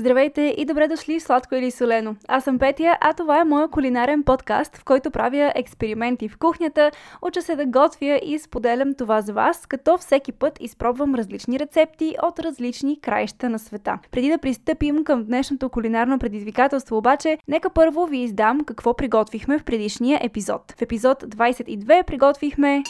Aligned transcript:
Здравейте 0.00 0.54
и 0.58 0.64
добре 0.64 0.88
дошли 0.88 1.20
в 1.20 1.22
Сладко 1.22 1.54
или 1.54 1.70
Солено. 1.70 2.16
Аз 2.28 2.44
съм 2.44 2.58
Петя, 2.58 2.96
а 3.00 3.12
това 3.12 3.40
е 3.40 3.44
моя 3.44 3.68
кулинарен 3.68 4.22
подкаст, 4.22 4.76
в 4.76 4.84
който 4.84 5.10
правя 5.10 5.52
експерименти 5.54 6.28
в 6.28 6.38
кухнята, 6.38 6.90
уча 7.22 7.42
се 7.42 7.56
да 7.56 7.66
готвя 7.66 8.20
и 8.24 8.38
споделям 8.38 8.94
това 8.94 9.20
за 9.20 9.32
вас, 9.32 9.66
като 9.66 9.98
всеки 9.98 10.32
път 10.32 10.58
изпробвам 10.60 11.14
различни 11.14 11.58
рецепти 11.58 12.16
от 12.22 12.38
различни 12.38 13.00
краища 13.00 13.48
на 13.48 13.58
света. 13.58 13.98
Преди 14.10 14.28
да 14.28 14.38
пристъпим 14.38 15.04
към 15.04 15.24
днешното 15.24 15.68
кулинарно 15.68 16.18
предизвикателство 16.18 16.96
обаче, 16.96 17.38
нека 17.48 17.70
първо 17.70 18.06
ви 18.06 18.18
издам 18.18 18.60
какво 18.64 18.94
приготвихме 18.94 19.58
в 19.58 19.64
предишния 19.64 20.20
епизод. 20.22 20.74
В 20.78 20.82
епизод 20.82 21.22
22 21.22 22.04
приготвихме 22.06 22.82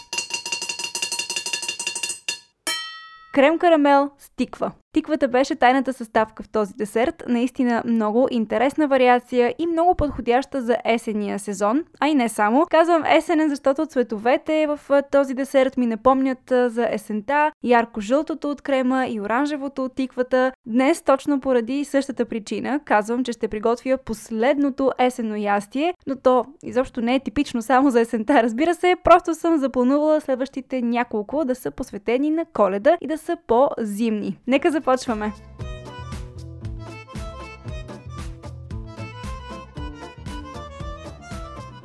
крем 3.32 3.58
карамел 3.58 4.10
с 4.18 4.30
тиква. 4.36 4.72
Тиквата 4.92 5.28
беше 5.28 5.54
тайната 5.54 5.92
съставка 5.92 6.42
в 6.42 6.48
този 6.48 6.74
десерт, 6.74 7.22
наистина 7.28 7.82
много 7.86 8.28
интересна 8.30 8.88
вариация 8.88 9.54
и 9.58 9.66
много 9.66 9.94
подходяща 9.94 10.62
за 10.62 10.76
есения 10.84 11.38
сезон, 11.38 11.84
а 12.00 12.08
и 12.08 12.14
не 12.14 12.28
само. 12.28 12.66
Казвам 12.70 13.04
есенен, 13.04 13.48
защото 13.48 13.86
цветовете 13.86 14.66
в 14.66 15.02
този 15.10 15.34
десерт 15.34 15.76
ми 15.76 15.86
напомнят 15.86 16.38
за 16.48 16.88
есента, 16.90 17.52
ярко-жълтото 17.64 18.50
от 18.50 18.62
крема 18.62 19.06
и 19.06 19.20
оранжевото 19.20 19.84
от 19.84 19.94
тиквата. 19.94 20.52
Днес, 20.66 21.02
точно 21.02 21.40
поради 21.40 21.84
същата 21.84 22.24
причина, 22.24 22.80
казвам, 22.84 23.24
че 23.24 23.32
ще 23.32 23.48
приготвя 23.48 23.98
последното 23.98 24.92
есенно 24.98 25.36
ястие, 25.36 25.94
но 26.06 26.16
то 26.16 26.44
изобщо 26.62 27.00
не 27.00 27.14
е 27.14 27.20
типично 27.20 27.62
само 27.62 27.90
за 27.90 28.00
есента, 28.00 28.42
разбира 28.42 28.74
се, 28.74 28.96
просто 29.04 29.34
съм 29.34 29.58
запланувала 29.58 30.20
следващите 30.20 30.82
няколко 30.82 31.44
да 31.44 31.54
са 31.54 31.70
посветени 31.70 32.30
на 32.30 32.44
коледа 32.44 32.96
и 33.00 33.06
да 33.06 33.18
са 33.18 33.36
по-зимни. 33.46 34.38
Нека 34.46 34.70
започваме! 34.80 35.32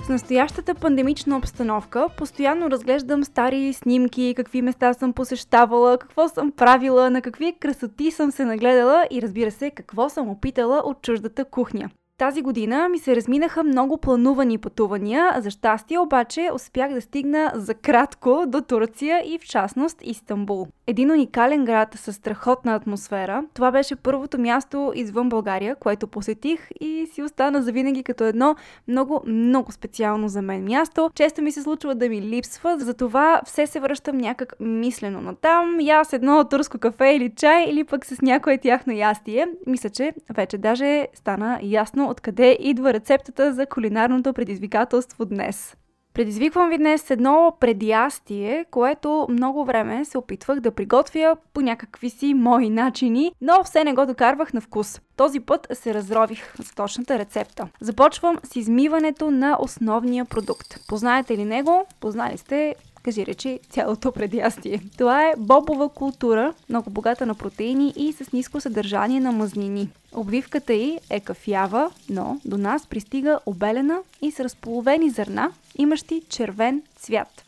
С 0.03 0.09
настоящата 0.09 0.75
пандемична 0.75 1.37
обстановка 1.37 2.09
постоянно 2.17 2.71
разглеждам 2.71 3.23
стари 3.23 3.73
снимки, 3.73 4.33
какви 4.37 4.61
места 4.61 4.93
съм 4.93 5.13
посещавала, 5.13 5.97
какво 5.97 6.27
съм 6.27 6.51
правила, 6.51 7.09
на 7.09 7.21
какви 7.21 7.55
красоти 7.59 8.11
съм 8.11 8.31
се 8.31 8.45
нагледала 8.45 9.05
и 9.11 9.21
разбира 9.21 9.51
се, 9.51 9.71
какво 9.71 10.09
съм 10.09 10.29
опитала 10.29 10.81
от 10.85 11.01
чуждата 11.01 11.45
кухня. 11.45 11.89
Тази 12.17 12.41
година 12.41 12.89
ми 12.89 12.99
се 12.99 13.15
разминаха 13.15 13.63
много 13.63 13.97
планувани 13.97 14.57
пътувания, 14.57 15.41
за 15.41 15.49
щастие 15.49 15.99
обаче 15.99 16.49
успях 16.53 16.93
да 16.93 17.01
стигна 17.01 17.51
за 17.55 17.73
кратко 17.73 18.43
до 18.47 18.61
Турция 18.61 19.23
и 19.25 19.39
в 19.39 19.41
частност 19.41 19.97
Истанбул. 20.01 20.67
Един 20.87 21.11
уникален 21.11 21.65
град 21.65 21.93
с 21.95 22.13
страхотна 22.13 22.75
атмосфера. 22.75 23.43
Това 23.53 23.71
беше 23.71 23.95
първото 23.95 24.39
място 24.39 24.91
извън 24.95 25.29
България, 25.29 25.75
което 25.75 26.07
посетих 26.07 26.67
и 26.79 27.07
си 27.13 27.23
остана 27.23 27.61
завинаги 27.61 28.03
като 28.03 28.23
едно 28.23 28.55
много, 28.87 29.23
много 29.27 29.71
специално 29.71 30.27
за 30.27 30.41
мен 30.41 30.63
място. 30.63 31.11
Често 31.15 31.41
ми 31.41 31.51
се 31.51 31.61
случва 31.63 31.95
да 31.95 32.09
ми 32.09 32.21
липсва, 32.21 32.79
затова 32.79 33.41
все 33.45 33.67
се 33.67 33.79
връщам 33.79 34.17
някак 34.17 34.53
мислено 34.59 35.21
на 35.21 35.35
там. 35.35 35.77
Я 35.81 36.03
с 36.03 36.13
едно 36.13 36.43
турско 36.43 36.77
кафе 36.77 37.05
или 37.05 37.29
чай, 37.35 37.65
или 37.69 37.83
пък 37.83 38.05
с 38.05 38.21
някое 38.21 38.57
тяхно 38.57 38.93
ястие. 38.93 39.47
Мисля, 39.67 39.89
че 39.89 40.13
вече 40.35 40.57
даже 40.57 41.07
стана 41.13 41.59
ясно 41.63 42.09
откъде 42.09 42.57
идва 42.59 42.93
рецептата 42.93 43.53
за 43.53 43.65
кулинарното 43.65 44.33
предизвикателство 44.33 45.25
днес. 45.25 45.75
Предизвиквам 46.15 46.69
ви 46.69 46.77
днес 46.77 47.11
едно 47.11 47.53
предястие, 47.59 48.65
което 48.71 49.27
много 49.29 49.65
време 49.65 50.05
се 50.05 50.17
опитвах 50.17 50.59
да 50.59 50.71
приготвя 50.71 51.37
по 51.53 51.61
някакви 51.61 52.09
си 52.09 52.33
мои 52.33 52.69
начини, 52.69 53.31
но 53.41 53.63
все 53.63 53.83
не 53.83 53.93
го 53.93 54.05
докарвах 54.05 54.53
на 54.53 54.61
вкус. 54.61 55.01
Този 55.17 55.39
път 55.39 55.67
се 55.73 55.93
разрових 55.93 56.53
с 56.61 56.75
точната 56.75 57.19
рецепта. 57.19 57.67
Започвам 57.81 58.37
с 58.43 58.55
измиването 58.55 59.31
на 59.31 59.57
основния 59.61 60.25
продукт. 60.25 60.79
Познаете 60.87 61.37
ли 61.37 61.45
него? 61.45 61.85
Познали 61.99 62.37
сте 62.37 62.75
кажи 63.05 63.25
речи, 63.25 63.59
цялото 63.69 64.11
предястие. 64.11 64.81
Това 64.97 65.29
е 65.29 65.33
бобова 65.37 65.89
култура, 65.89 66.53
много 66.69 66.89
богата 66.89 67.25
на 67.25 67.35
протеини 67.35 67.93
и 67.95 68.13
с 68.13 68.31
ниско 68.31 68.61
съдържание 68.61 69.19
на 69.19 69.31
мазнини. 69.31 69.89
Обвивката 70.13 70.73
й 70.73 70.99
е 71.09 71.19
кафява, 71.19 71.91
но 72.09 72.39
до 72.45 72.57
нас 72.57 72.87
пристига 72.87 73.39
обелена 73.45 73.99
и 74.21 74.31
с 74.31 74.39
разполовени 74.39 75.09
зърна, 75.09 75.51
имащи 75.77 76.21
червен 76.29 76.81
цвят. 76.95 77.45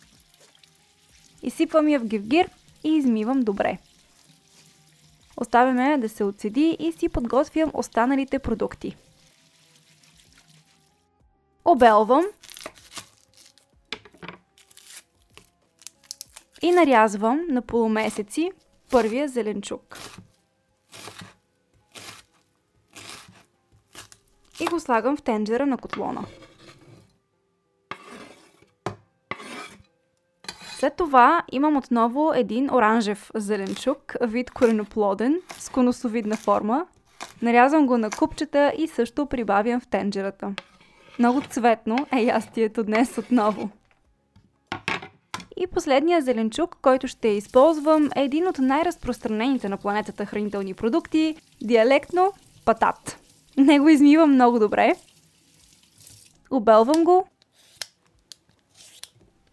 Изсипвам 1.44 1.88
я 1.88 2.00
в 2.00 2.06
гевгир 2.06 2.50
и 2.84 2.89
измивам 2.89 3.41
добре. 3.41 3.78
Оставяме 5.38 5.97
да 5.97 6.09
се 6.09 6.24
отседи 6.24 6.78
и 6.79 6.91
си 6.91 7.09
подготвям 7.09 7.72
останалите 7.74 8.39
продукти. 8.39 8.95
Обелвам 11.66 12.24
и 16.67 16.72
нарязвам 16.72 17.45
на 17.50 17.61
полумесеци 17.61 18.51
първия 18.91 19.28
зеленчук. 19.28 19.97
И 24.61 24.66
го 24.66 24.79
слагам 24.79 25.17
в 25.17 25.22
тенджера 25.22 25.66
на 25.66 25.77
котлона. 25.77 26.25
След 30.77 30.95
това 30.95 31.44
имам 31.51 31.77
отново 31.77 32.33
един 32.33 32.73
оранжев 32.73 33.31
зеленчук, 33.35 34.16
вид 34.22 34.51
кореноплоден, 34.51 35.41
с 35.57 35.69
конусовидна 35.69 36.35
форма. 36.35 36.88
Нарязвам 37.41 37.88
го 37.88 37.97
на 37.97 38.09
купчета 38.09 38.73
и 38.77 38.88
също 38.88 39.25
прибавям 39.25 39.79
в 39.79 39.88
тенджерата. 39.88 40.53
Много 41.19 41.41
цветно 41.41 41.97
е 42.11 42.22
ястието 42.22 42.83
днес 42.83 43.17
отново. 43.17 43.69
И 45.59 45.68
последния 45.68 46.22
зеленчук, 46.22 46.78
който 46.81 47.07
ще 47.07 47.28
използвам, 47.28 48.09
е 48.16 48.23
един 48.23 48.47
от 48.47 48.57
най-разпространените 48.57 49.69
на 49.69 49.78
планетата 49.78 50.25
хранителни 50.25 50.73
продукти– 50.73 51.35
диалектно 51.62 52.34
патат. 52.66 53.19
Него 53.57 53.90
измивам 53.90 54.34
много 54.34 54.59
добре. 54.59 54.95
Обелвам 56.51 57.03
го. 57.03 57.28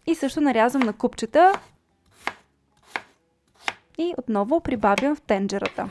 И 0.07 0.15
също 0.15 0.41
нарязвам 0.41 0.81
на 0.81 0.93
купчета. 0.93 1.53
И 3.97 4.13
отново 4.17 4.59
прибавям 4.59 5.15
в 5.15 5.21
тенджерата. 5.21 5.89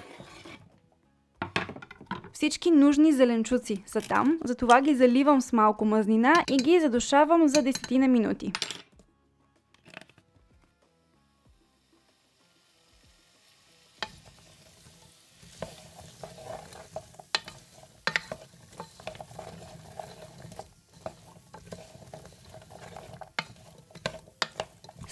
Всички 2.33 2.71
нужни 2.71 3.13
зеленчуци 3.13 3.83
са 3.87 4.01
там, 4.01 4.39
затова 4.45 4.81
ги 4.81 4.95
заливам 4.95 5.41
с 5.41 5.53
малко 5.53 5.85
мазнина 5.85 6.45
и 6.51 6.57
ги 6.57 6.81
задушавам 6.81 7.49
за 7.49 7.63
10 7.63 7.99
на 7.99 8.09
минути. 8.09 8.53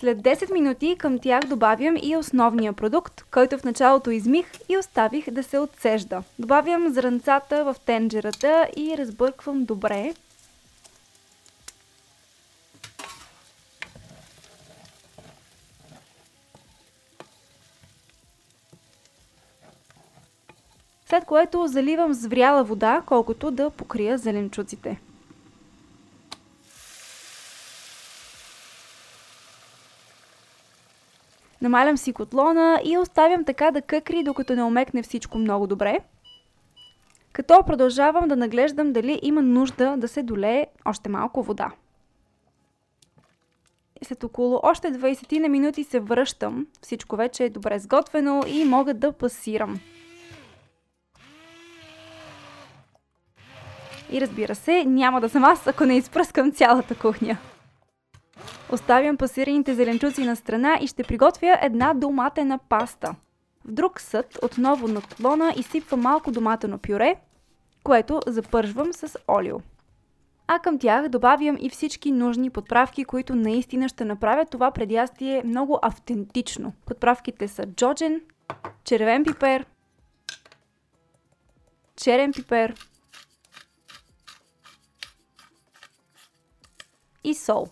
След 0.02 0.18
10 0.18 0.52
минути 0.52 0.96
към 0.98 1.18
тях 1.18 1.40
добавям 1.40 1.96
и 2.02 2.16
основния 2.16 2.72
продукт, 2.72 3.24
който 3.30 3.58
в 3.58 3.64
началото 3.64 4.10
измих 4.10 4.46
и 4.68 4.78
оставих 4.78 5.30
да 5.30 5.42
се 5.42 5.58
отсежда. 5.58 6.22
Добавям 6.38 6.92
зранцата 6.92 7.64
в 7.64 7.76
тенджерата 7.86 8.68
и 8.76 8.98
разбърквам 8.98 9.64
добре. 9.64 10.14
След 21.06 21.24
което 21.24 21.66
заливам 21.66 22.14
с 22.14 22.26
вряла 22.26 22.64
вода, 22.64 23.02
колкото 23.06 23.50
да 23.50 23.70
покрия 23.70 24.18
зеленчуците. 24.18 25.00
Намалям 31.62 31.96
си 31.96 32.12
котлона 32.12 32.80
и 32.84 32.98
оставям 32.98 33.44
така 33.44 33.70
да 33.70 33.82
къкри, 33.82 34.22
докато 34.22 34.54
не 34.54 34.62
омекне 34.62 35.02
всичко 35.02 35.38
много 35.38 35.66
добре. 35.66 35.98
Като 37.32 37.62
продължавам 37.66 38.28
да 38.28 38.36
наглеждам 38.36 38.92
дали 38.92 39.18
има 39.22 39.42
нужда 39.42 39.96
да 39.96 40.08
се 40.08 40.22
долее 40.22 40.66
още 40.84 41.08
малко 41.08 41.42
вода. 41.42 41.70
След 44.02 44.24
около 44.24 44.60
още 44.62 44.88
20 44.92 45.38
на 45.38 45.48
минути 45.48 45.84
се 45.84 46.00
връщам. 46.00 46.66
Всичко 46.82 47.16
вече 47.16 47.44
е 47.44 47.50
добре 47.50 47.78
сготвено 47.78 48.42
и 48.46 48.64
мога 48.64 48.94
да 48.94 49.12
пасирам. 49.12 49.80
И 54.12 54.20
разбира 54.20 54.54
се, 54.54 54.84
няма 54.84 55.20
да 55.20 55.28
съм 55.28 55.44
аз, 55.44 55.66
ако 55.66 55.84
не 55.84 55.96
изпръскам 55.96 56.52
цялата 56.52 56.94
кухня. 56.98 57.38
Оставям 58.72 59.16
пасираните 59.16 59.74
зеленчуци 59.74 60.24
на 60.24 60.36
страна 60.36 60.78
и 60.80 60.86
ще 60.86 61.04
приготвя 61.04 61.58
една 61.62 61.94
доматена 61.94 62.58
паста. 62.58 63.14
В 63.64 63.72
друг 63.72 64.00
съд 64.00 64.38
отново 64.42 64.88
на 64.88 65.00
котлона 65.00 65.52
изсипвам 65.56 66.00
малко 66.00 66.32
доматено 66.32 66.78
пюре, 66.78 67.16
което 67.84 68.20
запържвам 68.26 68.92
с 68.92 69.18
олио. 69.28 69.60
А 70.46 70.58
към 70.58 70.78
тях 70.78 71.08
добавям 71.08 71.56
и 71.60 71.70
всички 71.70 72.12
нужни 72.12 72.50
подправки, 72.50 73.04
които 73.04 73.34
наистина 73.34 73.88
ще 73.88 74.04
направят 74.04 74.50
това 74.50 74.70
предястие 74.70 75.42
много 75.44 75.78
автентично. 75.82 76.72
Подправките 76.86 77.48
са 77.48 77.66
джоджен, 77.66 78.20
червен 78.84 79.24
пипер, 79.24 79.66
черен 81.96 82.32
пипер 82.32 82.74
и 87.24 87.34
сол. 87.34 87.66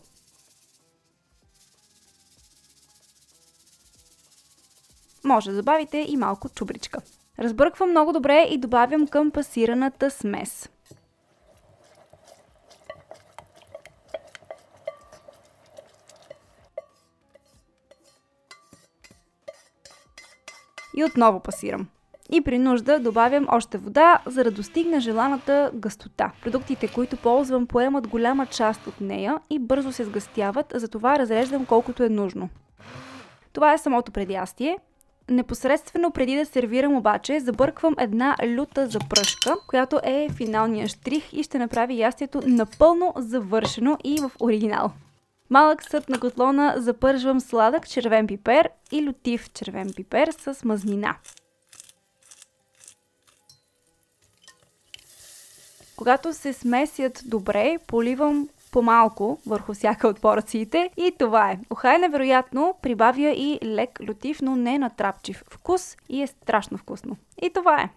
Може 5.25 5.51
да 5.51 5.57
добавите 5.57 6.07
и 6.09 6.17
малко 6.17 6.49
чубричка. 6.49 7.01
Разбърквам 7.39 7.91
много 7.91 8.13
добре 8.13 8.47
и 8.51 8.59
добавям 8.59 9.07
към 9.07 9.31
пасираната 9.31 10.11
смес. 10.11 10.69
И 20.97 21.05
отново 21.05 21.41
пасирам. 21.41 21.89
И 22.33 22.41
при 22.41 22.59
нужда 22.59 23.01
добавям 23.01 23.47
още 23.51 23.79
вода, 23.79 24.23
за 24.27 24.45
да 24.45 24.51
достигне 24.51 25.01
желаната 25.01 25.71
гъстота. 25.75 26.33
Продуктите, 26.43 26.89
които 26.89 27.17
ползвам, 27.17 27.67
поемат 27.67 28.09
голяма 28.09 28.47
част 28.47 28.87
от 28.87 29.01
нея 29.01 29.41
и 29.51 29.59
бързо 29.59 29.93
се 29.93 30.05
сгъстяват, 30.05 30.73
затова 30.77 31.19
разреждам 31.19 31.67
колкото 31.67 32.03
е 32.03 32.09
нужно. 32.09 32.49
Това 33.53 33.73
е 33.73 33.79
самото 33.79 34.13
предястие. 34.13 34.79
Непосредствено 35.31 36.11
преди 36.11 36.37
да 36.37 36.47
сервирам 36.47 36.97
обаче, 36.97 37.41
забърквам 37.41 37.95
една 37.99 38.37
люта 38.47 38.87
запръшка, 38.87 39.57
която 39.67 40.01
е 40.03 40.29
финалния 40.37 40.89
штрих 40.89 41.33
и 41.33 41.43
ще 41.43 41.59
направи 41.59 41.99
ястието 41.99 42.43
напълно 42.47 43.13
завършено 43.17 43.99
и 44.05 44.21
в 44.21 44.31
оригинал. 44.41 44.93
Малък 45.51 45.91
съд 45.91 46.09
на 46.09 46.21
котлона 46.21 46.75
запържвам 46.77 47.41
сладък 47.41 47.89
червен 47.89 48.27
пипер 48.27 48.71
и 48.93 49.07
лютив 49.07 49.53
червен 49.53 49.93
пипер 49.97 50.31
с 50.39 50.65
мазнина. 50.65 51.17
Когато 55.97 56.33
се 56.35 56.53
смесят 56.53 57.23
добре, 57.25 57.79
поливам 57.87 58.49
по-малко 58.73 59.39
върху 59.47 59.75
всяка 59.75 60.09
от 60.09 60.21
порциите 60.21 60.91
и 60.97 61.13
това 61.19 61.51
е. 61.51 61.59
Оха 61.71 61.95
е 61.95 61.99
невероятно, 61.99 62.75
прибавя 62.83 63.31
и 63.31 63.59
лек 63.65 64.01
лютив, 64.09 64.43
но 64.43 64.57
не 64.57 64.79
натрапчив 64.79 65.45
вкус 65.51 65.97
и 66.09 66.23
е 66.23 66.27
страшно 66.27 66.79
вкусно. 66.79 67.17
И 67.43 67.51
това 67.51 67.83
е. 67.83 67.91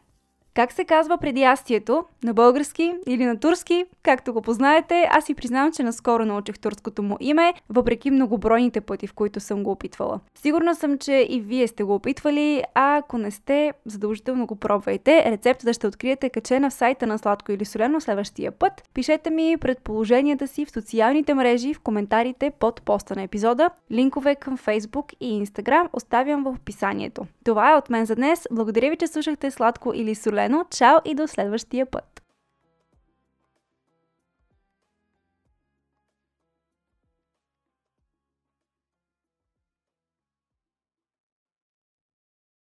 Как 0.55 0.71
се 0.71 0.85
казва 0.85 1.17
предястието? 1.17 2.03
На 2.23 2.33
български 2.33 2.93
или 3.07 3.25
на 3.25 3.39
турски? 3.39 3.85
Както 4.03 4.33
го 4.33 4.41
познаете, 4.41 5.07
аз 5.11 5.25
си 5.25 5.33
признавам, 5.33 5.71
че 5.71 5.83
наскоро 5.83 6.25
научих 6.25 6.59
турското 6.59 7.03
му 7.03 7.17
име, 7.19 7.53
въпреки 7.69 8.11
многобройните 8.11 8.81
пъти, 8.81 9.07
в 9.07 9.13
които 9.13 9.39
съм 9.39 9.63
го 9.63 9.71
опитвала. 9.71 10.19
Сигурна 10.35 10.75
съм, 10.75 10.97
че 10.97 11.27
и 11.29 11.41
вие 11.41 11.67
сте 11.67 11.83
го 11.83 11.95
опитвали, 11.95 12.63
а 12.75 12.97
ако 12.97 13.17
не 13.17 13.31
сте, 13.31 13.73
задължително 13.85 14.45
го 14.45 14.55
пробвайте. 14.55 15.31
Рецептата 15.31 15.73
ще 15.73 15.87
откриете 15.87 16.29
качена 16.29 16.69
в 16.69 16.73
сайта 16.73 17.07
на 17.07 17.17
Сладко 17.17 17.51
или 17.51 17.65
Солено 17.65 18.01
следващия 18.01 18.51
път. 18.51 18.89
Пишете 18.93 19.29
ми 19.29 19.57
предположенията 19.61 20.47
си 20.47 20.65
в 20.65 20.71
социалните 20.71 21.33
мрежи, 21.33 21.73
в 21.73 21.79
коментарите 21.79 22.51
под 22.59 22.81
поста 22.81 23.15
на 23.15 23.23
епизода. 23.23 23.69
Линкове 23.91 24.35
към 24.35 24.57
Facebook 24.57 25.13
и 25.19 25.45
Instagram 25.45 25.87
оставям 25.93 26.43
в 26.43 26.47
описанието. 26.47 27.25
Това 27.45 27.71
е 27.71 27.75
от 27.75 27.89
мен 27.89 28.05
за 28.05 28.15
днес. 28.15 28.47
Благодаря 28.51 28.89
ви, 28.89 28.97
че 28.97 29.07
слушахте 29.07 29.51
Сладко 29.51 29.91
или 29.95 30.15
Солено. 30.15 30.42
Чао 30.71 30.97
и 31.05 31.15
до 31.15 31.27
следващия 31.27 31.85
път! 31.85 32.22